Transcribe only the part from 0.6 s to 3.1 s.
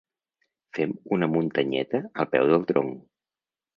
Fem una muntanyeta al peu del tronc.